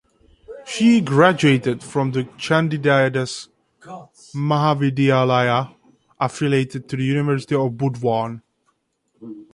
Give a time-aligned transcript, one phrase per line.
[0.65, 3.49] She graduated from the Chandidas
[3.85, 5.75] Mahavidyalaya
[6.19, 8.41] affiliated to the University of Burdwan.